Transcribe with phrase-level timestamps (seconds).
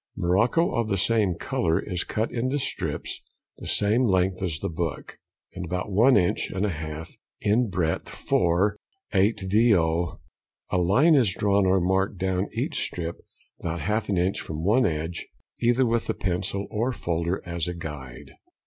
[0.17, 3.21] Morocco of the same colour is cut into strips
[3.59, 5.19] the same length as the book,
[5.53, 8.77] and about one inch and a half in breadth for
[9.13, 10.17] 8vo.;
[10.71, 13.17] a line is drawn or marked down each strip
[13.59, 15.27] about half an inch from one edge,
[15.59, 18.31] either with a pencil or folder, as a guide.